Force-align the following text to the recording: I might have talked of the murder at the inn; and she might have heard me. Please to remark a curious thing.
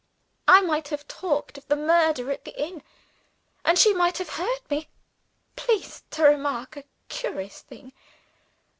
I 0.47 0.61
might 0.61 0.87
have 0.87 1.07
talked 1.07 1.59
of 1.59 1.67
the 1.67 1.75
murder 1.75 2.31
at 2.31 2.43
the 2.43 2.59
inn; 2.59 2.81
and 3.63 3.77
she 3.77 3.93
might 3.93 4.17
have 4.17 4.29
heard 4.29 4.61
me. 4.67 4.87
Please 5.55 6.01
to 6.09 6.23
remark 6.23 6.75
a 6.75 6.85
curious 7.07 7.59
thing. 7.61 7.93